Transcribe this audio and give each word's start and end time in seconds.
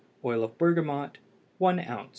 Oil 0.25 0.43
of 0.43 0.57
bergamot 0.57 1.19
1 1.59 1.79
oz. 1.81 2.07